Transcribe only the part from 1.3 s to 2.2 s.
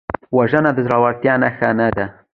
نښه نه ده